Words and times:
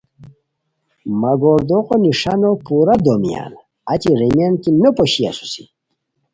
مہ 1.19 1.31
گوردوغو 1.41 1.95
نِݰانو 2.03 2.51
پورا 2.65 2.95
دومیان، 3.03 3.51
اچی 3.91 4.11
ریمیان 4.19 4.53
کی 4.61 4.69
نو 4.81 4.89
پوشی 4.95 5.21
اسوسی 5.29 5.63